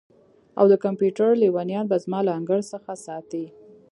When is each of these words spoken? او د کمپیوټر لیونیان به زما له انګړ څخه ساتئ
او 0.59 0.65
د 0.71 0.73
کمپیوټر 0.85 1.29
لیونیان 1.41 1.85
به 1.91 1.97
زما 2.03 2.19
له 2.27 2.31
انګړ 2.39 2.59
څخه 2.73 2.91
ساتئ 3.05 3.45